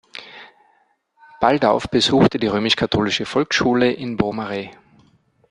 [1.39, 4.71] Baldauf besuchte die römisch-katholische Volksschule in Beaumarais.